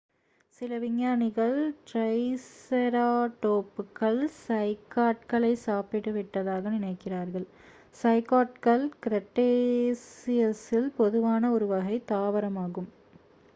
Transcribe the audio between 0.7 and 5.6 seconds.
விஞ்ஞானிகள் ட்ரைசெராடோப்புகள் சைக்காட்களை